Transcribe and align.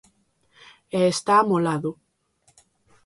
E 0.99 0.99
está 1.13 1.33
amolado. 1.39 1.91